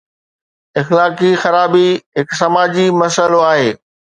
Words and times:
اخلاقي 0.81 1.31
خرابي 1.41 1.87
هڪ 2.17 2.27
سماجي 2.41 2.87
مسئلو 3.01 3.39
آهي. 3.53 3.71